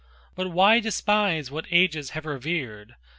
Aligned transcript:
But 0.33 0.49
why 0.49 0.79
despise 0.79 1.51
what 1.51 1.67
ages 1.69 2.09
have 2.17 2.25
revered? 2.25 2.95